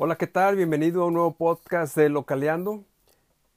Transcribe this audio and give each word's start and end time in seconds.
Hola, 0.00 0.14
¿qué 0.14 0.28
tal? 0.28 0.54
Bienvenido 0.54 1.02
a 1.02 1.06
un 1.06 1.14
nuevo 1.14 1.34
podcast 1.34 1.96
de 1.96 2.08
Localeando. 2.08 2.84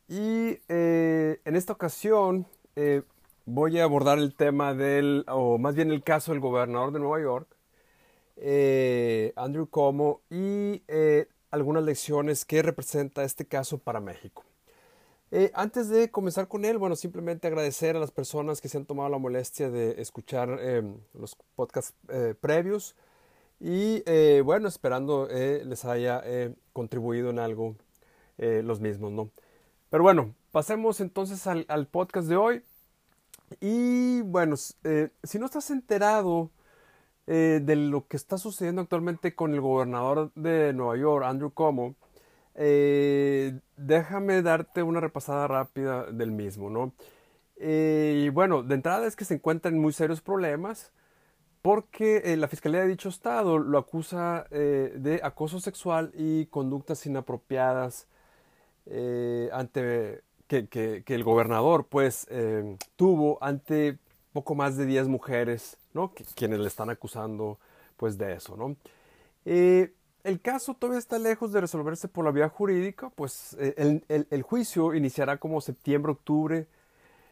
Y 0.08 0.58
eh, 0.70 1.40
en 1.46 1.56
esta 1.56 1.74
ocasión 1.74 2.48
eh, 2.76 3.04
voy 3.46 3.78
a 3.78 3.84
abordar 3.84 4.18
el 4.18 4.34
tema 4.34 4.74
del, 4.74 5.24
o 5.28 5.60
más 5.60 5.76
bien 5.76 5.92
el 5.92 6.02
caso 6.02 6.32
del 6.32 6.42
gobernador 6.42 6.94
de 6.94 7.00
Nueva 7.00 7.22
York, 7.22 7.48
eh, 8.38 9.34
Andrew 9.36 9.70
Cuomo, 9.70 10.22
y 10.32 10.82
algunas 11.52 11.84
lecciones 11.84 12.44
que 12.44 12.64
representa 12.64 13.24
este 13.24 13.46
caso 13.46 13.78
para 13.78 14.00
México. 14.00 14.44
antes 15.54 15.90
de 15.90 16.10
comenzar 16.10 16.48
con 16.48 16.66
él, 16.66 16.80
bueno, 16.80 16.96
simplemente 16.96 17.46
agradecer 17.46 17.96
a 17.96 18.00
las 18.00 18.10
personas 18.10 18.62
que 18.62 18.68
se 18.68 18.80
han 18.80 18.86
tomado 18.86 19.10
la 19.10 19.20
molestia 19.20 19.70
de 19.70 20.02
escuchar 20.02 20.60
los 21.14 21.38
podcasts 21.56 21.94
previos. 22.40 22.96
Y 23.64 24.02
eh, 24.08 24.42
bueno, 24.44 24.68
esperando 24.68 25.28
eh, 25.30 25.62
les 25.64 25.86
haya 25.86 26.20
eh, 26.26 26.56
contribuido 26.74 27.30
en 27.30 27.40
algo 27.40 27.76
los 28.38 28.80
mismos, 28.82 29.12
¿no? 29.12 29.30
Pero 29.92 30.02
bueno, 30.02 30.34
pasemos 30.52 31.00
entonces 31.00 31.46
al, 31.46 31.88
podcast 31.92 32.28
de 32.28 32.36
hoy. 32.36 32.64
Y 33.60 34.22
bueno, 34.24 34.56
si 34.58 35.38
no 35.38 35.46
estás 35.46 35.70
enterado 35.70 36.50
de 37.28 37.76
lo 37.76 38.08
que 38.08 38.18
está 38.18 38.40
sucediendo 38.40 38.82
actualmente 38.82 39.36
con 39.36 39.54
el 39.54 39.62
gobernador 39.62 40.32
de 40.34 40.74
Nueva 40.74 40.98
York, 40.98 41.24
Andrew 41.24 41.52
Cuomo, 41.52 41.94
déjame 42.56 44.42
darte 44.42 44.82
una 44.82 45.02
repasada 45.02 45.48
rápida 45.48 46.08
del 46.12 46.32
mismo, 46.32 46.72
¿no? 46.72 46.94
y 47.60 48.28
bueno, 48.30 48.64
de 48.64 48.74
entrada 48.74 49.06
es 49.06 49.16
que 49.16 49.26
se 49.26 49.36
encuentran 49.36 49.78
muy 49.78 49.94
serios 49.94 50.20
problemas 50.20 50.92
porque 51.62 52.22
eh, 52.26 52.38
la 52.38 52.48
Fiscalía 52.48 52.82
de 52.82 52.88
dicho 52.88 53.10
estado 53.10 53.60
lo 53.60 53.78
acusa 53.78 54.48
eh, 54.52 54.94
de 54.96 55.22
acoso 55.24 55.60
sexual 55.60 56.12
y 56.16 56.48
conductas 56.48 57.06
inapropiadas 57.06 58.08
eh, 58.88 59.50
ante 59.54 60.24
que, 60.48 61.04
el 61.06 61.24
gobernador 61.24 61.88
pues 61.88 62.28
tuvo 62.98 63.38
ante 63.42 63.98
poco 64.34 64.54
más 64.54 64.76
de 64.76 64.86
10 64.86 65.08
mujeres, 65.08 65.78
¿no? 65.94 66.14
quienes 66.36 66.60
le 66.60 66.68
están 66.68 66.90
acusando 66.90 67.58
pues 67.96 68.18
de 68.18 68.34
eso, 68.34 68.58
¿no? 68.58 68.76
el 69.46 70.42
caso 70.42 70.74
todavía 70.74 71.00
está 71.00 71.18
lejos 71.20 71.54
de 71.54 71.62
resolverse 71.62 72.08
por 72.10 72.26
la 72.26 72.32
vía 72.32 72.50
jurídica, 72.50 73.10
pues 73.12 73.56
el, 73.60 74.04
el, 74.10 74.42
juicio 74.42 74.94
iniciará 74.94 75.38
como 75.38 75.62
septiembre, 75.62 76.12
octubre, 76.12 76.68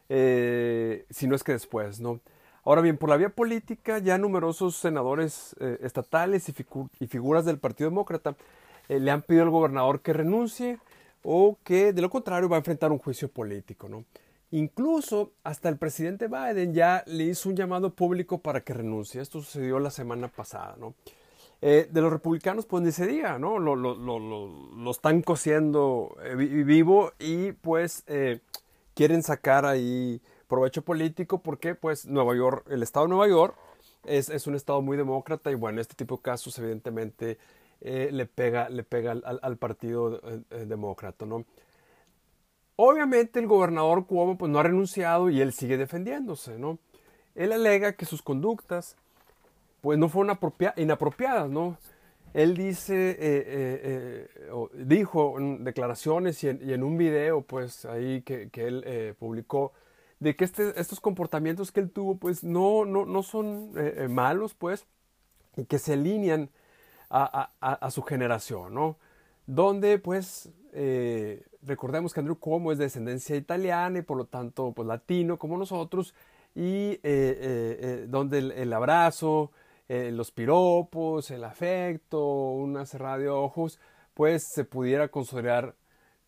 si 0.08 1.28
no 1.28 1.36
es 1.36 1.44
que 1.44 1.52
después, 1.52 2.00
¿no? 2.00 2.22
Ahora 2.70 2.84
bien, 2.84 2.98
por 2.98 3.10
la 3.10 3.18
vía 3.18 3.30
política, 3.30 3.98
ya 3.98 4.20
numerosos 4.20 4.76
senadores 4.76 5.56
eh, 5.60 5.80
estatales 5.82 6.48
y, 6.50 7.08
figuras 7.08 7.44
del 7.44 7.58
Partido 7.58 7.90
Demócrata 7.90 8.36
eh, 8.90 9.00
le 9.00 9.10
han 9.10 9.24
pedido 9.24 9.42
al 9.42 9.50
gobernador 9.50 10.02
que 10.02 10.14
renuncie 10.14 10.78
o 11.24 11.58
que 11.64 11.94
de 11.94 12.02
lo 12.04 12.12
contrario 12.12 12.48
va 12.48 12.58
a 12.58 12.60
enfrentar 12.60 12.92
un 12.92 13.00
juicio 13.00 13.28
político. 13.28 13.90
¿no? 13.90 14.06
Incluso 14.52 15.32
hasta 15.44 15.68
el 15.68 15.78
presidente 15.78 16.28
Biden 16.28 16.76
ya 16.76 17.04
le 17.08 17.24
hizo 17.24 17.50
un 17.50 17.56
llamado 17.56 17.96
público 17.96 18.38
para 18.38 18.62
que 18.62 18.76
renuncie. 18.76 19.20
Esto 19.20 19.42
sucedió 19.42 19.80
la 19.80 19.90
semana 19.90 20.28
pasada. 20.28 20.76
¿no? 20.78 20.94
Eh, 21.64 21.90
de 21.92 22.02
los 22.02 22.14
republicanos, 22.14 22.68
pues 22.68 22.84
ni 22.84 22.92
se 22.92 23.08
diga, 23.08 23.40
¿no? 23.40 23.58
Lo, 23.58 23.76
lo, 23.76 23.96
lo, 23.96 24.20
lo 24.20 24.92
están 24.92 25.24
cosiendo 25.24 26.16
vivo 26.38 27.14
y 27.18 27.52
pues 27.52 28.06
quieren 28.94 29.24
sacar 29.24 29.66
ahí 29.66 30.22
provecho 30.50 30.82
político 30.82 31.42
porque 31.42 31.76
pues 31.76 32.06
Nueva 32.06 32.36
York, 32.36 32.66
el 32.70 32.84
estado 32.84 33.06
de 33.06 33.12
Nueva 33.12 33.30
York 33.30 33.56
es, 34.04 34.30
es 34.30 34.48
un 34.48 34.56
estado 34.56 34.82
muy 34.82 34.98
demócrata 34.98 35.52
y 35.52 35.56
bueno, 35.56 35.80
este 35.80 35.96
tipo 35.96 36.18
de 36.18 36.24
casos 36.24 36.58
evidentemente 36.60 37.38
eh, 37.82 38.10
le 38.12 38.26
pega, 38.26 38.68
le 38.68 38.84
pega 38.84 39.12
al, 39.12 39.58
partido 39.58 40.16
eh, 40.16 40.42
eh, 40.50 40.66
demócrata, 40.68 41.26
¿no? 41.26 41.46
Obviamente 42.76 43.40
el 43.40 43.48
gobernador 43.48 44.06
Cuomo 44.06 44.38
pues 44.38 44.52
no 44.52 44.60
ha 44.60 44.64
renunciado 44.64 45.30
y 45.30 45.40
él 45.40 45.54
sigue 45.54 45.78
defendiéndose, 45.78 46.58
¿no? 46.58 46.78
Él 47.36 47.54
alega 47.54 47.94
que 47.94 48.06
sus 48.06 48.22
conductas 48.22 48.98
pues 49.80 49.98
no 49.98 50.10
fueron 50.10 50.38
inapropiadas, 50.76 51.50
¿no? 51.50 51.78
Él 52.34 52.56
dice, 52.56 54.28
dijo 54.74 55.40
en 55.40 55.64
declaraciones 55.64 56.44
y 56.44 56.50
en, 56.50 56.84
un 56.84 56.98
video 56.98 57.42
pues 57.42 57.86
ahí 57.86 58.22
que, 58.22 58.50
que 58.50 58.68
él 58.68 59.16
publicó, 59.18 59.72
de 60.20 60.36
que 60.36 60.46
este, 60.46 60.80
estos 60.80 61.00
comportamientos 61.00 61.72
que 61.72 61.80
él 61.80 61.90
tuvo 61.90 62.18
pues 62.18 62.44
no, 62.44 62.86
no, 62.86 63.06
no 63.06 63.24
son 63.24 63.72
eh, 63.78 63.96
eh, 63.98 64.08
malos 64.08 64.54
pues 64.54 64.86
y 65.56 65.66
que 65.66 65.80
se 65.80 65.94
alinean 65.94 66.50
a, 67.10 67.90
su 67.90 68.04
generación, 68.04 68.76
¿no? 68.76 68.98
Donde 69.48 69.98
pues 69.98 70.52
eh, 70.74 71.44
recordemos 71.64 72.14
que 72.14 72.20
Andrew 72.20 72.38
Cuomo 72.38 72.72
es 72.72 72.78
de 72.78 72.84
descendencia 72.84 73.36
italiana 73.36 73.98
y 73.98 74.02
por 74.04 74.16
lo 74.16 74.26
tanto 74.26 74.74
pues 74.74 74.88
latino 74.88 75.40
como 75.40 75.58
nosotros 75.58 76.14
y 76.54 76.98
donde 78.08 78.38
el, 78.38 78.74
abrazo, 78.74 79.52
los 79.88 80.32
piropos, 80.32 81.32
el 81.32 81.44
afecto, 81.44 82.24
una 82.52 82.86
cerrada 82.86 83.18
de 83.18 83.30
ojos 83.30 83.80
pues 84.14 84.44
se 84.54 84.66
pudiera 84.66 85.08
considerar 85.08 85.76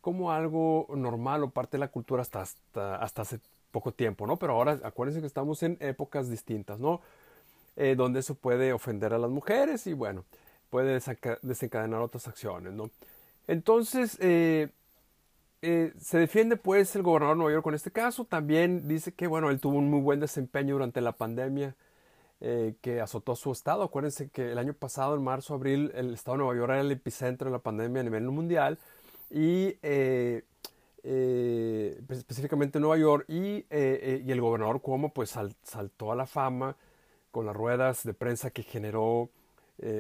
como 0.02 0.32
algo 0.32 0.88
normal 0.96 1.44
o 1.44 1.52
parte 1.52 1.78
de 1.78 1.82
la 1.82 1.90
cultura 1.90 2.24
hasta, 2.24 2.42
hasta, 2.42 2.96
hasta 2.96 3.24
poco 3.72 3.92
tiempo, 3.92 4.28
¿no? 4.28 4.38
Pero 4.38 4.54
ahora 4.54 4.80
acuérdense 4.84 5.22
que 5.22 5.28
estamos 5.28 5.64
en 5.64 5.78
épocas 5.80 6.30
distintas, 6.30 6.80
¿no? 6.80 7.02
Eh, 7.78 7.96
donde 7.96 8.20
eso 8.20 8.36
puede 8.36 8.74
ofender 8.74 9.14
a 9.14 9.18
las 9.18 9.32
mujeres 9.32 9.88
y 9.88 9.94
bueno, 9.94 10.26
puede 10.70 11.00
desencadenar 11.42 12.02
otras 12.02 12.28
acciones, 12.28 12.74
¿no? 12.74 12.90
Entonces, 13.48 14.18
eh, 14.20 14.70
eh, 15.62 15.94
se 16.00 16.18
defiende 16.18 16.58
pues 16.58 16.96
el 16.96 17.02
gobernador 17.02 17.36
de 17.36 17.40
Nueva 17.40 17.54
York 17.54 17.64
con 17.64 17.74
este 17.74 17.92
caso, 17.92 18.26
también 18.26 18.88
dice 18.88 19.14
que 19.14 19.26
bueno, 19.28 19.50
él 19.50 19.60
tuvo 19.60 19.78
un 19.78 19.90
muy 19.90 20.02
buen 20.02 20.20
desempeño 20.20 20.74
durante 20.76 21.02
la 21.02 21.14
pandemia 21.14 21.76
que 22.82 23.00
azotó 23.00 23.34
a 23.34 23.36
su 23.36 23.52
estado. 23.52 23.84
Acuérdense 23.84 24.30
que 24.30 24.52
el 24.52 24.58
año 24.58 24.74
pasado, 24.74 25.14
en 25.14 25.24
marzo, 25.24 25.54
abril, 25.54 25.92
el 25.94 26.16
estado 26.16 26.38
de 26.38 26.44
Nueva 26.44 26.56
York 26.56 26.72
era 26.72 26.82
el 26.82 26.92
epicentro 26.92 27.46
de 27.46 27.52
la 27.52 27.60
pandemia 27.60 28.02
a 28.02 28.04
nivel 28.04 28.24
mundial 28.32 28.80
y 29.30 29.76
pues, 31.02 32.20
específicamente 32.20 32.78
en 32.78 32.84
Nueva 32.84 32.98
York, 32.98 33.26
y, 33.28 33.58
eh, 33.58 33.66
eh, 33.70 34.24
y 34.26 34.32
el 34.32 34.42
gobernador 34.42 34.82
Cuomo 34.82 35.14
pues 35.14 35.30
saltó 35.64 36.12
a 36.12 36.16
la 36.16 36.26
fama 36.26 36.76
con 37.32 37.46
las 37.46 37.56
ruedas 37.56 38.04
de 38.04 38.14
prensa 38.14 38.52
que 38.52 38.64
generó 38.64 39.30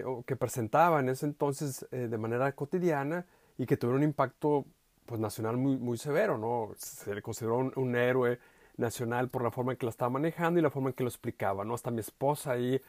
o 0.05 0.21
que 0.27 0.35
presentaba 0.35 0.99
en 0.99 1.09
ese 1.09 1.25
entonces 1.25 1.87
de 1.89 2.17
manera 2.19 2.51
cotidiana 2.51 3.25
y 3.57 3.65
que 3.65 3.77
tuvieron 3.77 4.03
un 4.03 4.09
impacto 4.09 4.65
pues 5.05 5.19
nacional 5.19 5.57
muy, 5.57 5.77
muy 5.77 5.97
severo, 5.97 6.37
¿no? 6.37 6.71
Se 6.77 7.13
le 7.13 7.21
consideró 7.21 7.57
un, 7.75 7.95
héroe 7.95 8.39
nacional 8.77 9.29
por 9.29 9.43
la 9.43 9.51
forma 9.51 9.73
en 9.73 9.77
que 9.77 9.85
lo 9.85 9.89
estaba 9.89 10.09
manejando 10.09 10.59
y 10.59 10.63
la 10.63 10.69
forma 10.69 10.89
en 10.89 10.93
que 10.93 11.03
lo 11.03 11.09
explicaba, 11.09 11.65
¿no? 11.65 11.73
Hasta 11.73 11.91
mi 11.91 11.99
esposa 11.99 12.51
ahí 12.51 12.81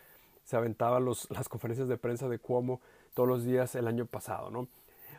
se 0.44 0.56
aventaba 0.56 1.00
los, 1.00 1.30
las 1.30 1.48
conferencias 1.48 1.88
de 1.88 1.96
prensa 1.96 2.28
de 2.28 2.38
Cuomo 2.38 2.80
todos 3.14 3.28
los 3.28 3.44
días 3.44 3.74
el 3.74 3.86
año 3.88 4.06
pasado, 4.06 4.50
¿no? 4.50 4.68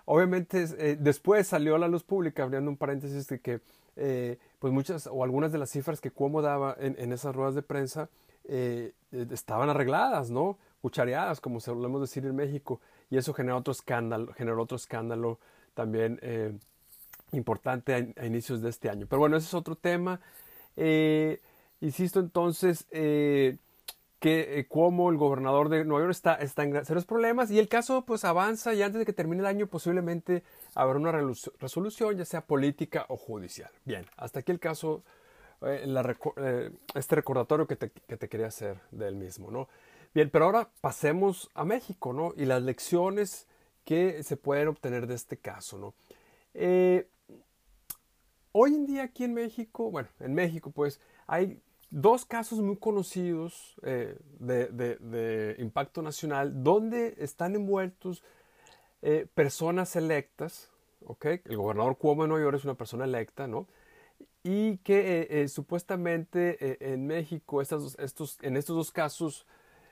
Obviamente 0.06 0.66
eh, 0.78 0.98
después 1.00 1.48
salió 1.48 1.76
a 1.76 1.80
la 1.80 1.88
luz 1.88 2.04
pública, 2.04 2.44
abriendo 2.44 2.70
un 2.70 2.78
paréntesis, 2.78 3.28
de 3.28 3.40
que 3.40 3.62
eh, 3.96 4.38
pues 4.60 4.74
muchas 4.74 5.08
o 5.08 5.24
algunas 5.24 5.52
de 5.52 5.58
las 5.58 5.70
cifras 5.70 6.02
que 6.02 6.12
Cuomo 6.12 6.42
daba 6.42 6.76
en, 6.80 7.12
esas 7.14 7.36
ruedas 7.36 7.56
de 7.56 7.62
prensa 7.62 8.10
eh, 8.46 8.94
estaban 9.12 9.70
arregladas, 9.70 10.30
¿no? 10.30 10.58
Cuchareadas, 10.82 11.40
como 11.40 11.60
solemos 11.62 12.02
decir 12.02 12.26
en 12.26 12.36
México, 12.36 12.82
y 13.10 13.18
eso 13.18 13.34
generó 13.34 13.58
otro 13.58 13.72
escándalo, 13.72 14.34
generó 14.34 14.62
otro 14.62 14.76
escándalo 14.76 15.40
también 15.74 16.20
importante 17.32 18.14
a, 18.18 18.26
inicios 18.26 18.62
de 18.62 18.70
este 18.70 18.90
año. 18.90 19.08
Pero 19.10 19.22
bueno, 19.22 19.38
ese 19.38 19.48
es 19.48 19.54
otro 19.54 19.76
tema. 19.76 20.20
insisto 21.80 22.20
entonces, 22.20 22.86
que 24.24 24.58
eh, 24.58 24.68
como 24.70 25.10
el 25.10 25.18
gobernador 25.18 25.68
de 25.68 25.84
Nueva 25.84 26.06
York 26.06 26.12
está, 26.12 26.36
está 26.36 26.64
en 26.64 26.86
serios 26.86 27.04
problemas 27.04 27.52
y 27.52 27.60
el 27.60 27.68
caso 27.68 28.06
pues 28.06 28.24
avanza 28.24 28.74
y 28.74 28.82
antes 28.82 29.00
de 29.00 29.06
que 29.06 29.12
termine 29.12 29.42
el 29.42 29.46
año 29.46 29.68
posiblemente 29.68 30.44
habrá 30.76 30.98
una 30.98 31.12
resolución 31.12 32.16
ya 32.16 32.24
sea 32.24 32.40
política 32.40 33.06
o 33.10 33.18
judicial. 33.18 33.70
Bien, 33.84 34.06
hasta 34.16 34.40
aquí 34.40 34.54
el 34.54 34.62
caso, 34.62 35.04
eh, 35.62 35.94
eh, 36.38 36.72
este 36.96 37.16
recordatorio 37.16 37.68
que 37.68 37.76
te, 37.76 37.90
que 37.90 38.16
te, 38.16 38.30
quería 38.30 38.48
hacer 38.48 38.78
del 38.92 39.16
mismo, 39.18 39.52
¿no? 39.52 39.68
Bien, 40.14 40.30
pero 40.30 40.46
ahora 40.46 40.70
pasemos 40.80 41.52
a 41.54 41.66
México, 41.66 42.14
¿no? 42.14 42.34
Y 42.38 42.46
las 42.46 42.64
lecciones 42.64 43.46
que 43.84 44.24
se 44.24 44.38
pueden 44.38 44.70
obtener 44.70 45.06
de 45.06 45.16
este 45.16 45.36
caso, 45.36 45.78
¿no? 45.78 45.94
hoy 48.54 48.76
en 48.76 48.86
día 48.86 49.04
aquí 49.04 49.26
en 49.26 49.34
México, 49.34 49.92
bueno, 49.92 50.08
en 50.20 50.34
México 50.34 50.70
pues 50.70 51.02
hay 51.26 51.60
dos 51.94 52.26
casos 52.26 52.60
muy 52.60 52.78
conocidos 52.78 53.76
eh, 53.84 54.18
de, 54.40 55.56
impacto 55.60 56.02
nacional 56.02 56.64
donde 56.64 57.16
están 57.20 57.56
envueltos 57.56 58.24
eh, 59.02 59.28
personas 59.36 59.96
electas, 59.96 60.72
¿ok? 61.06 61.26
El 61.46 61.58
gobernador 61.58 61.98
Cuomo 61.98 62.24
de 62.24 62.30
Nueva 62.30 62.46
York 62.46 62.58
es 62.58 62.66
una 62.66 62.76
persona 62.76 63.06
electa, 63.06 63.48
¿no? 63.48 63.68
Y 64.44 64.78
que 64.78 65.28
eh, 65.30 65.48
supuestamente 65.48 66.94
en 66.94 67.08
México 67.08 67.62
estos, 67.62 67.96
en 68.42 68.58
estos 68.58 68.76
dos 68.76 68.92
casos 68.92 69.46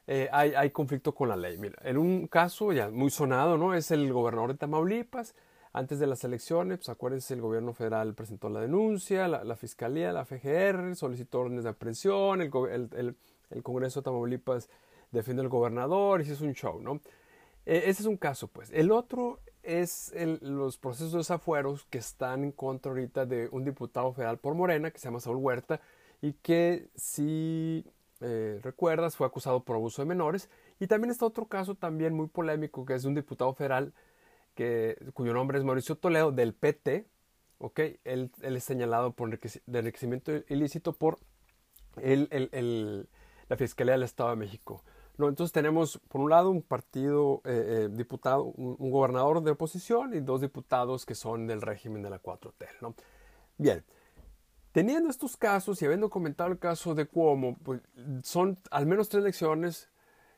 eh, 0.08 0.28
hay, 0.32 0.54
hay, 0.56 0.72
conflicto 0.72 1.14
con 1.14 1.30
la 1.30 1.38
ley. 1.38 1.58
Mira, 1.58 1.78
en 1.84 1.98
un 1.98 2.28
caso 2.28 2.74
ya 2.74 2.90
muy 2.90 3.12
sonado, 3.12 3.58
¿no? 3.58 3.74
Es 3.74 3.92
el 3.92 4.12
gobernador 4.12 4.52
de 4.52 4.58
Tamaulipas. 4.58 5.36
Antes 5.74 6.00
de 6.00 6.08
las 6.08 6.24
elecciones, 6.26 6.80
pues 6.80 6.90
acuérdense, 6.90 7.34
el 7.34 7.42
gobierno 7.42 7.74
federal 7.74 8.14
presentó 8.14 8.50
la 8.50 8.60
denuncia, 8.60 9.28
la, 9.30 9.56
fiscalía, 9.56 10.12
la 10.12 10.26
FGR, 10.26 10.96
solicitó 10.96 11.40
órdenes 11.40 11.64
de 11.64 11.70
aprehensión, 11.70 12.42
el, 12.42 12.52
el, 12.72 13.16
el, 13.50 13.64
Congreso 13.64 14.02
de 14.02 14.06
Tamaulipas 14.06 14.70
defiende 15.12 15.42
al 15.42 15.50
gobernador 15.50 16.22
y 16.22 16.30
es 16.30 16.42
un 16.42 16.54
show, 16.54 16.82
¿no? 16.82 17.00
E, 17.66 17.90
ese 17.90 18.02
es 18.02 18.06
un 18.06 18.18
caso, 18.18 18.48
pues. 18.48 18.70
El 18.72 18.92
otro 18.92 19.40
es 19.64 20.14
los 20.42 20.78
procesos 20.78 21.14
de 21.14 21.20
desafueros 21.20 21.86
que 21.86 22.00
están 22.00 22.44
en 22.44 22.52
contra 22.52 22.92
ahorita 22.92 23.26
de 23.26 23.48
un 23.52 23.64
diputado 23.64 24.12
federal 24.12 24.40
por 24.40 24.56
Morena, 24.56 24.92
que 24.92 25.00
se 25.00 25.06
llama 25.06 25.22
Saúl 25.22 25.38
Huerta, 25.38 25.80
y 26.22 26.34
que 26.34 26.90
si 26.96 27.86
eh, 28.20 28.60
recuerdas 28.62 29.16
fue 29.16 29.26
acusado 29.26 29.64
por 29.64 29.76
abuso 29.76 30.02
de 30.02 30.08
menores. 30.08 30.50
Y 30.80 30.88
también 30.88 31.12
está 31.12 31.26
otro 31.26 31.46
caso 31.46 31.76
también 31.76 32.14
muy 32.14 32.28
polémico, 32.28 32.86
que 32.86 32.96
es 32.96 33.04
de 33.04 33.08
un 33.08 33.16
diputado 33.16 33.54
federal 33.54 33.94
cuyo 35.14 35.34
nombre 35.34 35.58
es 35.58 35.64
Mauricio 35.64 35.96
Toledo, 35.96 36.32
del 36.32 36.54
PT. 36.54 37.08
¿okay? 37.60 38.00
Él, 38.04 38.32
es 38.42 38.64
señalado 38.64 39.14
por 39.14 39.30
de 39.30 39.80
enriquecimiento 39.80 40.32
ilícito 40.50 40.94
por 40.94 41.20
el, 42.02 43.08
la 43.50 43.58
Fiscalía 43.58 43.94
del 43.94 44.04
Estado 44.04 44.32
de 44.32 44.36
México. 44.36 44.84
¿no? 45.18 45.28
Entonces 45.28 45.52
tenemos, 45.52 46.00
por 46.08 46.22
un 46.22 46.30
lado, 46.30 46.50
un 46.50 46.62
partido 46.62 47.42
eh, 47.46 47.86
eh, 47.86 47.90
diputado, 47.92 48.44
un, 48.44 48.92
gobernador 48.92 49.44
de 49.44 49.52
oposición 49.52 50.14
y 50.14 50.20
dos 50.20 50.42
diputados 50.42 51.06
que 51.06 51.16
son 51.16 51.48
del 51.48 51.62
régimen 51.62 52.02
de 52.02 52.10
la 52.10 52.22
4T. 52.22 52.68
¿no? 52.82 52.96
Bien, 53.58 53.84
teniendo 54.72 55.10
estos 55.10 55.38
casos 55.38 55.82
y 55.82 55.86
habiendo 55.86 56.10
comentado 56.10 56.52
el 56.52 56.60
caso 56.60 56.96
de 56.96 57.06
Cuomo, 57.06 57.58
pues, 57.64 57.82
son 58.24 58.58
al 58.72 58.86
menos 58.86 59.10
tres 59.10 59.24
lecciones 59.24 59.90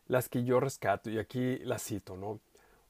las 0.07 0.27
que 0.27 0.43
yo 0.43 0.59
rescato 0.59 1.09
y 1.09 1.17
aquí 1.17 1.59
las 1.59 1.83
cito. 1.83 2.17
¿no? 2.17 2.41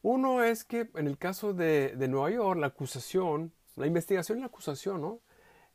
Uno 0.04 0.44
es 0.44 0.64
que 0.64 0.90
en 0.96 1.08
el 1.08 1.18
caso 1.18 1.54
de, 1.54 1.96
Nueva 2.08 2.30
York, 2.30 2.60
la 2.60 2.68
acusación, 2.68 3.52
la 3.76 3.88
investigación 3.88 4.38
y 4.38 4.42
la 4.42 4.48
acusación 4.48 5.02
¿no? 5.02 5.22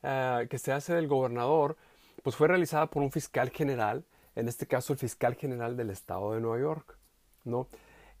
Ah, 0.01 0.43
que 0.49 0.57
se 0.57 0.71
hace 0.71 0.93
del 0.93 1.07
gobernador, 1.07 1.75
pues 2.23 2.35
fue 2.35 2.47
realizada 2.47 2.89
por 2.89 3.03
un 3.03 3.11
fiscal 3.11 3.49
general 3.49 4.05
en 4.39 4.47
este 4.47 4.67
caso 4.67 4.93
el 4.93 4.99
fiscal 4.99 5.35
general 5.35 5.75
del 5.75 5.89
estado 5.89 6.33
de 6.33 6.39
Nueva 6.39 6.59
York, 6.59 6.97
¿no? 7.43 7.67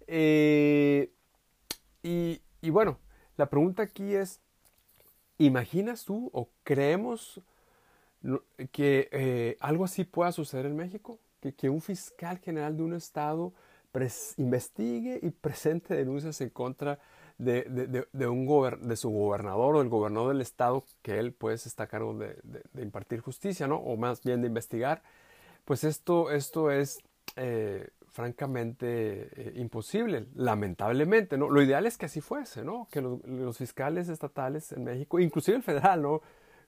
Eh, 0.07 1.13
y, 2.03 2.41
bueno, 2.69 2.99
la 3.37 3.49
pregunta 3.49 3.83
aquí 3.83 4.15
es, 4.15 4.41
¿imaginas 5.37 6.05
tú 6.05 6.29
o 6.33 6.49
creemos 6.63 7.41
que 8.71 9.07
eh, 9.11 9.57
algo 9.61 9.85
así 9.85 10.03
pueda 10.03 10.31
suceder 10.31 10.65
en 10.65 10.75
México? 10.75 11.19
Que, 11.39 11.53
que 11.53 11.69
un 11.69 11.81
fiscal 11.81 12.39
general 12.39 12.75
de 12.75 12.83
un 12.83 12.93
estado 12.93 13.53
investigue 14.37 15.19
y 15.21 15.29
presente 15.31 15.95
denuncias 15.95 16.41
en 16.41 16.49
contra 16.49 16.99
de, 17.37 18.05
de, 18.11 18.27
un 18.27 18.45
de 18.81 18.95
su 18.97 19.09
gobernador 19.09 19.75
o 19.75 19.79
del 19.79 19.89
gobernador 19.89 20.33
del 20.33 20.41
estado 20.41 20.83
que 21.01 21.19
él 21.19 21.31
pues 21.31 21.65
está 21.65 21.83
a 21.83 21.87
cargo 21.87 22.13
de, 22.17 22.35
impartir 22.81 23.21
justicia, 23.21 23.67
¿no? 23.67 23.77
O 23.77 23.95
más 23.97 24.21
bien 24.21 24.41
de 24.41 24.47
investigar 24.47 25.01
pues 25.63 25.83
esto, 25.83 26.31
esto 26.31 26.71
es 26.71 26.99
eh, 27.35 27.89
francamente 28.07 29.29
eh, 29.35 29.53
imposible, 29.55 30.25
lamentablemente, 30.35 31.37
¿no? 31.37 31.49
Lo 31.49 31.61
ideal 31.61 31.85
es 31.85 31.97
que 31.97 32.07
así 32.07 32.21
fuese, 32.21 32.65
¿no? 32.65 32.87
Que 32.91 33.01
los, 33.01 33.57
fiscales 33.57 34.09
estatales 34.09 34.71
en 34.71 34.83
México, 34.83 35.19
inclusive 35.19 35.57
el 35.57 35.63
federal, 35.63 36.01
¿no? 36.01 36.21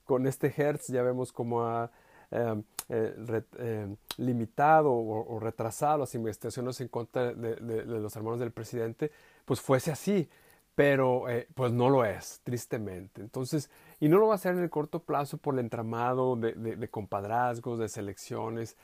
Con 0.06 0.28
este 0.28 0.54
Hertz 0.56 0.88
ya 0.88 1.02
vemos 1.02 1.34
cómo 1.34 1.64
ha 1.64 1.92
em, 2.31 2.63
eh, 2.89 3.95
limitado 4.18 4.92
o, 4.92 5.39
retrasado 5.39 6.00
las 6.00 6.16
investigaciones 6.16 6.80
en 6.81 6.88
contra 6.88 7.33
de, 7.33 7.86
los 7.86 8.16
hermanos 8.16 8.39
del 8.39 8.51
presidente, 8.51 9.12
pues 9.45 9.62
fuese 9.62 9.92
así, 9.92 10.30
pero 10.75 11.25
pues 11.54 11.72
no 11.72 11.89
lo 11.89 12.06
es, 12.06 12.42
tristemente. 12.44 13.22
Entonces, 13.22 13.69
y 14.00 14.10
no 14.10 14.18
lo 14.18 14.28
va 14.28 14.33
a 14.33 14.36
hacer 14.36 14.56
en 14.56 14.63
el 14.63 14.69
corto 14.69 15.00
plazo 15.00 15.38
por 15.38 15.54
el 15.54 15.60
entramado 15.60 16.36
de 16.36 16.88
compadrazgos, 16.89 17.80
de 17.80 17.89
selecciones, 17.89 18.77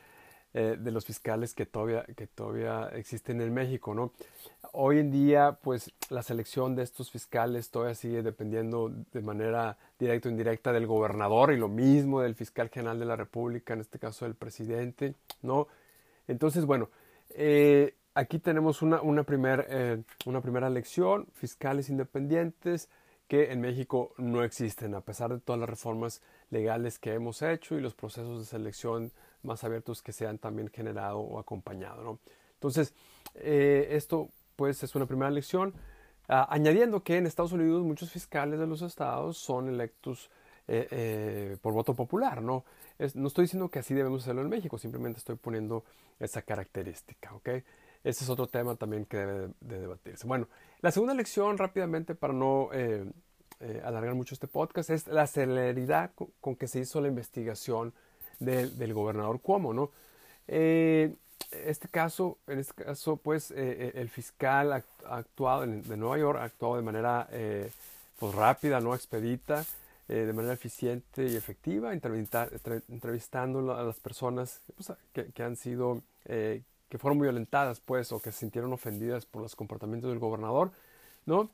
eh, 0.60 0.76
de 0.76 0.90
los 0.90 1.06
fiscales 1.06 1.54
que 1.54 1.68
todavía, 1.68 2.04
que 2.16 2.26
todavía 2.26 2.90
existen 2.94 3.42
en 3.42 3.54
México, 3.54 3.94
¿no? 3.94 4.12
Hoy 4.72 4.98
en 4.98 5.12
día, 5.12 5.60
pues 5.62 5.92
la 6.10 6.24
selección 6.24 6.76
de 6.76 6.82
estos 6.82 7.12
fiscales 7.12 7.70
todavía 7.70 7.94
sigue 7.94 8.24
dependiendo 8.24 8.92
de 9.14 9.22
manera 9.22 9.78
directa 10.00 10.30
o 10.30 10.32
indirecta 10.32 10.74
del 10.74 10.88
gobernador 10.88 11.54
y 11.54 11.58
lo 11.58 11.68
mismo 11.68 12.22
del 12.22 12.34
fiscal 12.34 12.70
general 12.70 12.98
de 12.98 13.06
la 13.06 13.16
República, 13.16 13.76
en 13.76 13.82
este 13.82 14.00
caso 14.00 14.26
del 14.26 14.34
presidente, 14.34 15.14
¿no? 15.44 15.68
Entonces, 16.28 16.66
bueno, 16.66 16.90
eh, 17.36 17.94
aquí 18.16 18.40
tenemos 18.40 18.82
una, 18.82 19.00
una, 19.04 19.24
eh, 19.70 20.02
una 20.26 20.42
primera 20.42 20.72
lección, 20.72 21.28
fiscales 21.34 21.88
independientes 21.90 22.90
que 23.28 23.52
en 23.52 23.62
México 23.62 24.16
no 24.18 24.44
existen, 24.44 24.96
a 24.96 25.02
pesar 25.02 25.32
de 25.34 25.40
todas 25.40 25.60
las 25.60 25.70
reformas 25.70 26.24
legales 26.50 26.98
que 26.98 27.14
hemos 27.14 27.44
hecho 27.44 27.76
y 27.76 27.82
los 27.82 27.94
procesos 27.94 28.40
de 28.40 28.46
selección 28.46 29.12
más 29.48 29.64
abiertos 29.64 30.04
que 30.04 30.12
se 30.12 30.28
han 30.28 30.38
también 30.38 30.68
generado 30.68 31.20
o 31.20 31.40
acompañado. 31.40 32.04
¿no? 32.04 32.20
Entonces, 32.54 32.94
eh, 33.36 33.88
esto 33.92 34.30
pues 34.56 34.84
es 34.84 34.96
una 34.96 35.06
primera 35.06 35.32
lección, 35.32 35.74
ah, 36.28 36.48
añadiendo 36.50 37.04
que 37.04 37.18
en 37.18 37.26
Estados 37.26 37.54
Unidos 37.54 37.84
muchos 37.84 38.12
fiscales 38.12 38.60
de 38.60 38.68
los 38.68 38.82
estados 38.82 39.38
son 39.38 39.70
electos 39.70 40.30
eh, 40.68 40.88
eh, 40.92 41.58
por 41.62 41.74
voto 41.74 41.96
popular. 41.96 42.42
¿no? 42.42 42.66
no 43.16 43.28
estoy 43.28 43.46
diciendo 43.46 43.70
que 43.70 43.80
así 43.80 43.94
debemos 43.94 44.24
hacerlo 44.24 44.42
en 44.42 44.50
México, 44.50 44.78
simplemente 44.78 45.20
estoy 45.20 45.36
poniendo 45.36 45.84
esa 46.20 46.42
característica. 46.42 47.34
¿okay? 47.36 47.64
Ese 48.04 48.24
es 48.24 48.30
otro 48.30 48.48
tema 48.48 48.76
también 48.76 49.06
que 49.06 49.18
debe 49.18 49.50
de, 49.62 49.80
debatirse. 49.80 50.28
Bueno, 50.28 50.48
la 50.82 50.92
segunda 50.92 51.14
lección 51.14 51.58
rápidamente 51.58 52.16
para 52.16 52.34
no 52.34 52.70
alargar 53.84 54.14
mucho 54.14 54.36
este 54.36 54.48
podcast 54.48 54.90
es 54.92 55.08
la 55.08 55.26
celeridad 55.26 56.12
con 56.42 56.56
que 56.56 56.68
se 56.68 56.80
hizo 56.80 57.02
la 57.02 57.08
investigación 57.08 57.94
del, 58.40 58.94
gobernador 58.94 59.40
Cuomo, 59.42 59.74
¿no? 59.74 59.92
Eh, 60.48 61.16
este 61.52 61.88
caso, 61.88 62.38
en 62.48 62.60
este 62.60 62.84
caso, 62.84 63.18
pues, 63.18 63.52
eh, 63.52 63.56
eh, 63.58 63.92
el 63.96 64.10
fiscal 64.10 64.74
ha, 64.74 64.84
actuado 65.10 65.66
de 65.66 65.98
Nueva 65.98 66.18
York 66.18 66.40
ha 66.40 66.46
actuado 66.46 66.76
de 66.76 66.82
manera 66.82 67.28
pues, 68.20 68.36
rápida, 68.36 68.80
no 68.82 68.94
expedita, 68.94 69.66
de 70.08 70.32
manera 70.34 70.54
eficiente 70.54 71.28
y 71.28 71.36
efectiva, 71.36 71.94
entrevistando 71.94 73.76
a 73.76 73.84
las 73.84 74.00
personas 74.00 74.62
pues, 74.76 74.94
que, 75.34 75.44
han 75.44 75.56
sido, 75.56 76.02
que 76.26 76.98
fueron 76.98 77.20
violentadas, 77.20 77.80
pues, 77.80 78.12
o 78.12 78.22
que 78.22 78.32
se 78.32 78.40
sintieron 78.40 78.72
ofendidas 78.74 79.26
por 79.26 79.42
los 79.42 79.56
comportamientos 79.56 80.10
del 80.10 80.20
gobernador, 80.20 80.72
¿no? 81.26 81.50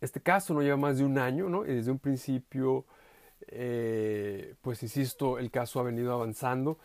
Este 0.00 0.20
caso 0.20 0.54
no 0.54 0.62
lleva 0.62 0.76
más 0.76 0.98
de 0.98 1.04
un 1.04 1.18
año, 1.18 1.48
¿no? 1.48 1.66
Y 1.66 1.74
desde 1.74 1.90
un 1.90 1.98
principio 1.98 2.84
eh, 3.48 4.54
pues 4.62 4.82
insisto, 4.82 5.38
el 5.38 5.50
caso 5.50 5.80
ha 5.80 5.82
venido 5.82 6.12
avanzando. 6.12 6.78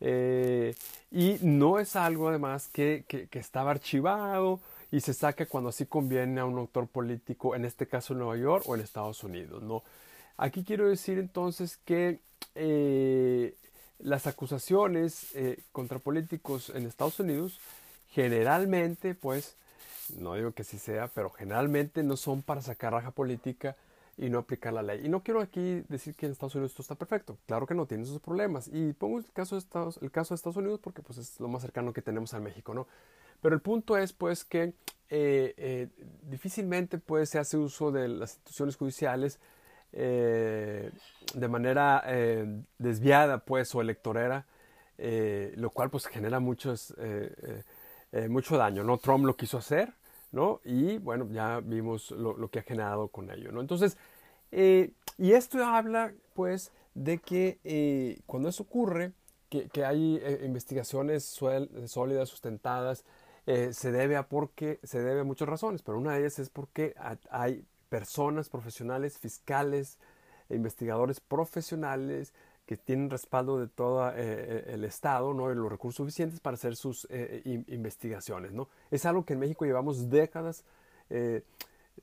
Eh, 0.00 0.74
y 1.10 1.38
no 1.42 1.78
es 1.78 1.94
algo 1.94 2.28
además 2.28 2.68
que, 2.72 3.04
que, 3.06 3.38
estaba 3.38 3.70
archivado 3.70 4.60
y 4.90 5.00
se 5.00 5.14
saca 5.14 5.46
cuando 5.46 5.70
así 5.70 5.86
conviene 5.86 6.40
a 6.40 6.44
un 6.44 6.58
autor 6.58 6.88
político, 6.88 7.54
en 7.54 7.64
este 7.64 7.86
caso 7.86 8.12
en 8.12 8.18
Nueva 8.18 8.36
York 8.36 8.64
o 8.66 8.74
en 8.74 8.80
Estados 8.80 9.22
Unidos. 9.22 9.62
¿no? 9.62 9.84
Aquí 10.36 10.64
quiero 10.64 10.88
decir 10.88 11.18
entonces 11.18 11.78
que 11.84 12.18
eh, 12.56 13.54
las 14.00 14.26
acusaciones 14.26 15.28
contra 15.70 16.00
políticos 16.00 16.72
en 16.74 16.86
Estados 16.86 17.20
Unidos 17.20 17.60
generalmente, 18.12 19.14
pues, 19.14 19.56
no 20.18 20.34
digo 20.34 20.52
que 20.52 20.64
sí 20.64 20.78
sea, 20.78 21.08
pero 21.08 21.30
generalmente 21.30 22.02
no 22.02 22.16
son 22.16 22.42
para 22.42 22.60
sacar 22.60 22.92
raja 22.92 23.10
política, 23.10 23.76
y 24.16 24.28
no 24.30 24.38
aplicar 24.38 24.72
la 24.72 24.82
ley. 24.82 25.00
Y 25.04 25.08
no 25.08 25.22
quiero 25.22 25.40
aquí 25.40 25.82
decir 25.88 26.14
que 26.14 26.26
en 26.26 26.32
Estados 26.32 26.54
Unidos 26.54 26.72
esto 26.72 26.82
está 26.82 26.94
perfecto. 26.94 27.38
Claro 27.46 27.66
que 27.66 27.74
no, 27.74 27.86
tiene 27.86 28.04
sus 28.04 28.20
problemas. 28.20 28.68
Y 28.72 28.92
pongo 28.92 29.18
el 29.18 29.30
caso 29.32 29.54
de 29.54 29.60
Estados, 29.60 29.98
el 30.02 30.10
caso 30.10 30.34
de 30.34 30.36
Estados 30.36 30.56
Unidos 30.56 30.80
porque 30.80 31.02
pues, 31.02 31.18
es 31.18 31.40
lo 31.40 31.48
más 31.48 31.62
cercano 31.62 31.92
que 31.92 32.02
tenemos 32.02 32.34
a 32.34 32.40
México, 32.40 32.74
¿no? 32.74 32.86
Pero 33.40 33.54
el 33.54 33.60
punto 33.60 33.96
es 33.96 34.12
pues 34.12 34.44
que 34.44 34.74
eh, 35.10 35.54
eh, 35.56 35.88
difícilmente 36.22 36.98
pues, 36.98 37.28
se 37.28 37.38
hace 37.38 37.56
uso 37.56 37.90
de 37.90 38.08
las 38.08 38.34
instituciones 38.34 38.76
judiciales 38.76 39.40
eh, 39.92 40.90
de 41.34 41.48
manera 41.48 42.02
desviada 42.78 43.44
pues 43.44 43.74
o 43.74 43.80
electorera, 43.80 44.46
lo 45.56 45.70
cual 45.70 45.90
pues 45.90 46.06
genera 46.06 46.38
muchos, 46.38 46.94
mucho 48.28 48.56
daño, 48.56 48.84
¿no? 48.84 48.98
Trump 48.98 49.24
lo 49.24 49.36
quiso 49.36 49.58
hacer, 49.58 49.92
Y 50.64 50.98
bueno, 50.98 51.28
ya 51.30 51.60
vimos 51.60 52.10
lo, 52.10 52.48
que 52.48 52.60
ha 52.60 52.62
generado 52.62 53.08
con 53.08 53.30
ello, 53.30 53.52
¿no? 53.52 53.60
Entonces, 53.60 53.98
eh, 54.50 54.92
y 55.18 55.32
esto 55.32 55.62
habla, 55.64 56.14
pues, 56.34 56.72
de 56.94 57.18
que 57.18 57.58
eh, 57.64 58.20
cuando 58.26 58.48
eso 58.48 58.62
ocurre, 58.62 59.12
que, 59.50 59.84
hay 59.84 60.18
eh, 60.22 60.42
investigaciones 60.44 61.24
sólidas, 61.24 62.28
sustentadas, 62.28 63.04
se 63.44 63.90
debe 63.90 64.16
a 64.16 64.28
porque, 64.28 64.78
se 64.84 65.02
debe 65.02 65.20
a 65.20 65.24
muchas 65.24 65.48
razones, 65.48 65.82
pero 65.82 65.98
una 65.98 66.14
de 66.14 66.20
ellas 66.20 66.38
es 66.38 66.48
porque 66.48 66.94
hay 67.28 67.66
personas 67.88 68.48
profesionales, 68.48 69.18
fiscales, 69.18 69.98
investigadores 70.48 71.20
profesionales 71.20 72.32
que 72.66 72.76
tienen 72.76 73.10
respaldo 73.10 73.58
de 73.58 73.68
todo 73.68 74.10
el 74.10 74.84
Estado, 74.84 75.34
¿no? 75.34 75.52
Los 75.52 75.70
recursos 75.70 75.96
suficientes 75.96 76.40
para 76.40 76.54
hacer 76.54 76.76
sus 76.76 77.08
investigaciones, 77.44 78.52
¿no? 78.52 78.68
Es 78.90 79.04
algo 79.04 79.24
que 79.24 79.32
en 79.34 79.40
México 79.40 79.64
llevamos 79.64 80.10
décadas 80.10 80.64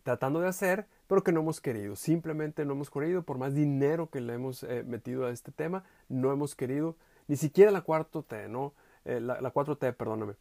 tratando 0.03 0.39
de 0.41 0.47
hacer, 0.47 0.85
pero 1.07 1.23
que 1.23 1.31
no 1.31 1.39
hemos 1.39 1.61
querido. 1.61 1.95
Simplemente 1.95 2.65
no 2.65 2.73
hemos 2.73 2.89
querido, 2.91 3.23
por 3.23 3.37
más 3.37 3.55
dinero 3.55 4.09
que 4.09 4.21
le 4.21 4.33
hemos 4.33 4.63
metido 4.85 5.25
a 5.25 5.31
este 5.31 5.51
tema, 5.51 5.83
no 6.09 6.31
hemos 6.31 6.55
querido, 6.55 6.95
ni 7.27 7.37
siquiera 7.37 7.71
la 7.71 7.83
4T, 7.83 8.49
¿no? 8.49 8.73
la, 9.05 9.41
la 9.41 9.53
4T, 9.53 9.95
perdóname. 9.95 10.35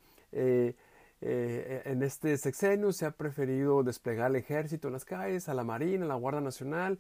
Eh, 1.21 1.83
en 1.85 2.03
este 2.05 2.37
sexenio 2.37 2.93
se 2.93 3.05
ha 3.05 3.11
preferido 3.11 3.83
desplegar 3.83 4.27
al 4.27 4.37
ejército 4.37 4.87
en 4.87 4.93
las 4.93 5.05
calles, 5.05 5.49
a 5.49 5.55
la 5.55 5.65
Marina, 5.65 6.05
a 6.05 6.09
la 6.09 6.15
Guardia 6.15 6.41
Nacional, 6.41 6.99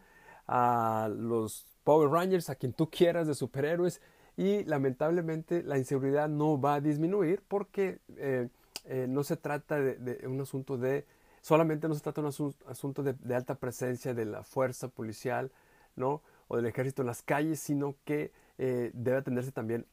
a 0.49 1.09
los 1.15 1.67
Power 1.85 2.11
Rangers, 2.11 2.51
a 2.51 2.57
quien 2.57 2.73
tú 2.73 2.91
quieras 2.91 3.27
de 3.27 3.35
superhéroes 3.35 4.01
y 4.37 4.65
lamentablemente 4.65 5.63
la 5.63 5.79
inseguridad 5.79 6.29
no 6.29 6.61
va 6.61 6.75
a 6.75 6.81
disminuir 6.81 7.43
porque 7.47 8.01
eh, 8.17 8.49
eh, 8.85 9.07
no 9.09 9.23
se 9.23 9.37
trata 9.37 9.79
de, 9.79 10.27
un 10.27 10.41
asunto 10.41 10.77
de, 10.79 11.07
solamente 11.41 11.87
no 11.89 11.95
se 11.95 12.01
trata 12.01 12.23
de 12.23 12.29
un 12.29 12.55
asunto 12.67 13.03
de, 13.03 13.13
de, 13.13 13.35
alta 13.35 13.55
presencia 13.55 14.15
de 14.15 14.25
la 14.25 14.43
fuerza 14.43 14.89
policial, 14.89 15.53
¿no? 15.97 16.23
O 16.49 16.57
del 16.57 16.67
ejército 16.67 17.03
en 17.03 17.07
las 17.07 17.23
calles, 17.23 17.61
sino 17.61 17.97
que 18.05 18.33
debe 18.57 19.19
atenderse 19.19 19.53
también 19.53 19.87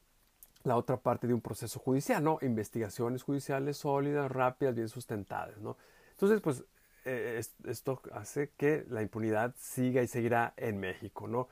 la 0.64 0.76
otra 0.76 0.96
parte 0.96 1.26
de 1.26 1.34
un 1.34 1.40
proceso 1.40 1.78
judicial, 1.78 2.22
¿no? 2.22 2.38
Investigaciones 2.42 3.22
judiciales 3.22 3.76
sólidas, 3.76 4.30
rápidas, 4.30 4.74
bien 4.74 4.88
sustentadas, 4.88 5.58
¿no? 5.58 5.76
Entonces, 6.10 6.40
pues 6.40 6.64
eh, 7.06 7.40
esto 7.68 8.02
hace 8.12 8.50
que 8.56 8.84
la 8.90 9.00
impunidad 9.00 9.54
siga 9.56 10.02
y 10.02 10.08
seguirá 10.08 10.54
en 10.56 10.80
México, 10.80 11.28
¿no? 11.28 11.48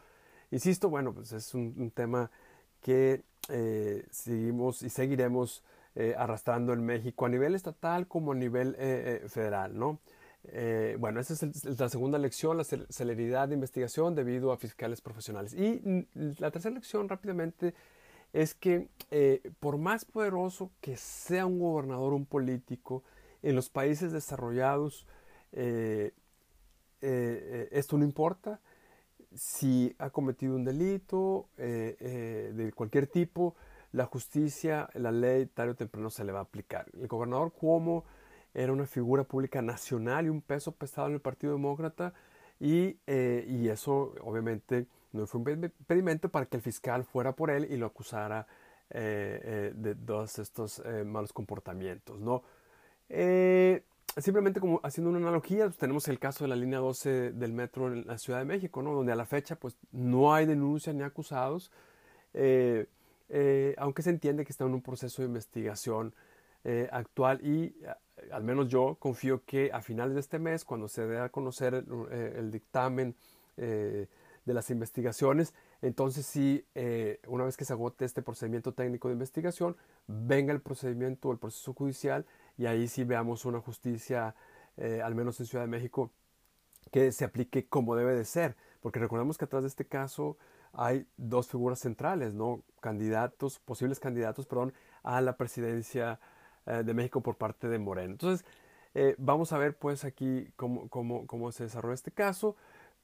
Insisto, 0.50 0.90
bueno, 0.90 1.14
pues 1.14 1.32
es 1.32 1.54
un, 1.54 1.92
tema 1.92 2.28
que 2.82 3.22
eh, 3.48 4.04
seguimos 4.10 4.82
y 4.82 4.90
seguiremos 4.90 5.62
eh, 5.94 6.14
arrastrando 6.18 6.72
en 6.72 6.84
México 6.84 7.24
a 7.24 7.28
nivel 7.28 7.54
estatal 7.54 8.08
como 8.08 8.32
a 8.32 8.34
nivel 8.34 8.74
federal, 9.28 9.78
¿no? 9.78 10.00
bueno, 10.98 11.20
esa 11.20 11.32
es 11.32 11.64
la 11.80 11.88
segunda 11.88 12.18
lección, 12.18 12.58
la 12.58 12.64
celeridad 12.64 13.48
de 13.48 13.54
investigación 13.54 14.14
debido 14.14 14.52
a 14.52 14.58
fiscales 14.58 15.00
profesionales. 15.00 15.54
Y 15.54 16.06
la 16.38 16.50
tercera 16.50 16.74
lección, 16.74 17.08
rápidamente, 17.08 17.74
es 18.34 18.54
que 18.54 18.88
por 19.60 19.78
más 19.78 20.04
poderoso 20.04 20.70
que 20.82 20.98
sea 20.98 21.46
un 21.46 21.58
gobernador, 21.58 22.12
un 22.12 22.26
político, 22.26 23.02
en 23.42 23.54
los 23.54 23.70
países 23.70 24.12
desarrollados 24.12 25.06
eh, 25.54 26.12
eh, 27.00 27.68
esto 27.72 27.96
no 27.96 28.04
importa. 28.04 28.60
Si 29.34 29.94
ha 29.98 30.10
cometido 30.10 30.54
un 30.54 30.64
delito 30.64 31.48
de 31.56 32.72
cualquier 32.76 33.08
tipo, 33.08 33.56
la 33.92 34.04
justicia, 34.06 34.88
la 34.94 35.10
ley 35.10 35.46
tarde 35.46 35.72
o 35.72 35.74
temprano 35.74 36.10
se 36.10 36.24
le 36.24 36.32
va 36.32 36.40
a 36.40 36.42
aplicar. 36.42 36.86
El 36.92 37.08
gobernador 37.08 37.52
Cuomo 37.52 38.04
era 38.52 38.72
una 38.72 38.86
figura 38.86 39.24
pública 39.24 39.60
nacional 39.60 40.26
y 40.26 40.28
un 40.28 40.40
peso 40.40 40.72
pesado 40.72 41.08
en 41.08 41.14
el 41.14 41.20
Partido 41.20 41.52
Demócrata 41.54 42.14
y, 42.60 42.96
y 43.06 43.68
eso 43.68 44.14
obviamente 44.20 44.86
no 45.12 45.26
fue 45.26 45.40
un 45.40 45.64
impedimento 45.64 46.28
para 46.28 46.46
que 46.46 46.56
el 46.56 46.62
fiscal 46.62 47.04
fuera 47.04 47.32
por 47.32 47.50
él 47.50 47.66
y 47.70 47.76
lo 47.76 47.86
acusara 47.86 48.46
eh, 48.90 49.40
eh, 49.42 49.72
de 49.74 49.94
todos 49.94 50.38
estos 50.38 50.80
eh, 50.84 51.04
malos 51.04 51.32
comportamientos, 51.32 52.20
¿no? 52.20 52.42
Simplemente 54.18 54.60
como 54.60 54.80
haciendo 54.82 55.10
una 55.10 55.18
analogía, 55.18 55.64
pues, 55.64 55.76
tenemos 55.76 56.08
el 56.08 56.18
caso 56.18 56.44
de 56.44 56.48
la 56.48 56.56
línea 56.56 56.78
12 56.78 57.32
del 57.32 57.52
metro 57.52 57.92
en 57.92 58.06
la 58.06 58.18
Ciudad 58.18 58.38
de 58.38 58.44
México, 58.44 58.82
¿no? 58.82 58.92
Donde 58.92 59.12
a 59.12 59.16
la 59.16 59.26
fecha 59.26 59.56
pues 59.56 59.76
no 59.92 60.34
hay 60.34 60.46
denuncias 60.46 60.94
ni 60.94 61.02
acusados, 61.02 61.70
aunque 62.32 64.02
se 64.02 64.10
entiende 64.10 64.44
que 64.44 64.52
está 64.52 64.64
en 64.64 64.74
un 64.74 64.82
proceso 64.82 65.22
de 65.22 65.28
investigación 65.28 66.14
actual 66.90 67.44
y 67.44 67.74
al 68.30 68.44
menos 68.44 68.68
yo 68.68 68.96
confío 68.98 69.42
que 69.44 69.70
a 69.72 69.80
finales 69.80 70.14
de 70.14 70.20
este 70.20 70.38
mes, 70.38 70.64
cuando 70.64 70.88
se 70.88 71.06
dé 71.06 71.18
a 71.18 71.28
conocer 71.28 71.74
el, 71.74 71.86
el 72.36 72.50
dictamen 72.50 73.14
de 74.44 74.54
las 74.54 74.70
investigaciones. 74.70 75.54
Entonces, 75.82 76.30
eh, 76.74 77.20
una 77.26 77.44
vez 77.44 77.56
que 77.56 77.64
se 77.64 77.72
agote 77.72 78.04
este 78.04 78.22
procedimiento 78.22 78.72
técnico 78.72 79.08
de 79.08 79.14
investigación, 79.14 79.76
venga 80.06 80.52
el 80.52 80.60
procedimiento, 80.60 81.32
el 81.32 81.38
proceso 81.38 81.72
judicial, 81.74 82.26
y 82.56 82.66
ahí 82.66 82.88
sí 82.88 83.04
veamos 83.04 83.44
una 83.44 83.60
justicia, 83.60 84.34
eh, 84.76 85.00
al 85.02 85.14
menos 85.14 85.38
en 85.40 85.46
Ciudad 85.46 85.64
de 85.64 85.70
México, 85.70 86.10
que 86.90 87.12
se 87.12 87.24
aplique 87.24 87.66
como 87.66 87.96
debe 87.96 88.14
de 88.14 88.24
ser. 88.24 88.56
Porque 88.80 88.98
recordemos 88.98 89.38
que 89.38 89.46
atrás 89.46 89.62
de 89.62 89.68
este 89.68 89.86
caso 89.86 90.36
hay 90.72 91.06
dos 91.16 91.48
figuras 91.48 91.78
centrales, 91.78 92.34
¿no? 92.34 92.62
Candidatos, 92.80 93.58
posibles 93.58 94.00
candidatos, 94.00 94.46
perdón, 94.46 94.74
a 95.02 95.20
la 95.20 95.36
presidencia 95.36 96.20
eh, 96.66 96.82
de 96.84 96.94
México 96.94 97.22
por 97.22 97.36
parte 97.36 97.68
de 97.68 97.78
Moreno. 97.78 98.12
Entonces, 98.12 98.46
vamos 99.18 99.52
a 99.52 99.58
ver 99.58 99.76
pues 99.76 100.04
aquí 100.04 100.52
cómo, 100.54 100.88
cómo, 100.88 101.26
cómo 101.26 101.50
se 101.50 101.64
desarrolla 101.64 101.94
este 101.94 102.12
caso. 102.12 102.54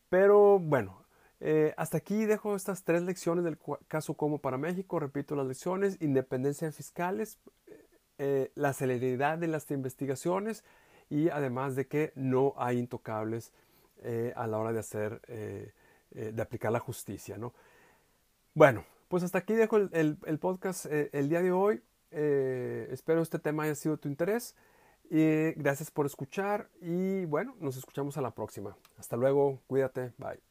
Pero 0.08 0.58
bueno, 0.58 1.04
eh, 1.40 1.72
hasta 1.78 1.96
aquí 1.96 2.26
dejo 2.26 2.54
estas 2.54 2.84
tres 2.84 3.02
lecciones 3.02 3.44
del 3.44 3.58
caso 3.88 4.14
como 4.14 4.38
para 4.38 4.58
México. 4.58 5.00
Repito 5.00 5.34
las 5.34 5.46
lecciones, 5.46 5.96
independencia 6.00 6.66
de 6.66 6.72
fiscales, 6.72 7.38
eh, 8.22 8.52
la 8.54 8.74
celeridad 8.74 9.38
de 9.38 9.46
las 9.46 9.70
investigaciones 9.70 10.62
y 11.08 11.30
además 11.30 11.74
de 11.74 11.86
que 11.86 12.12
no 12.14 12.52
hay 12.58 12.78
intocables 12.78 13.50
eh, 14.02 14.34
a 14.36 14.46
la 14.46 14.58
hora 14.58 14.72
de 14.72 14.78
hacer, 14.78 15.20
de 16.10 16.42
aplicar 16.42 16.70
la 16.70 16.80
justicia. 16.80 17.38
¿no? 17.38 17.54
Bueno, 18.54 18.84
pues 19.08 19.22
hasta 19.22 19.38
aquí 19.38 19.54
dejo 19.54 19.78
el, 19.78 20.18
el 20.24 20.38
podcast 20.38 20.86
el 20.86 21.28
día 21.28 21.42
de 21.42 21.50
hoy. 21.50 21.82
espero 22.10 23.22
este 23.22 23.38
tema 23.38 23.62
haya 23.64 23.74
sido 23.74 23.96
tu 23.96 24.08
interés. 24.08 24.54
Y 25.08 25.52
gracias 25.56 25.90
por 25.90 26.06
escuchar 26.06 26.68
y 26.80 27.24
bueno, 27.24 27.56
nos 27.58 27.76
escuchamos 27.76 28.16
a 28.16 28.20
la 28.20 28.32
próxima. 28.32 28.76
Hasta 28.96 29.16
luego, 29.16 29.60
cuídate, 29.66 30.12
bye. 30.18 30.49